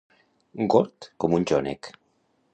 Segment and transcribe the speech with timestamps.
[0.75, 1.93] Gord com un jònec.